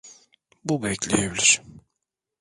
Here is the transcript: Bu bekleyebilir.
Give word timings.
Bu 0.65 0.83
bekleyebilir. 0.83 1.61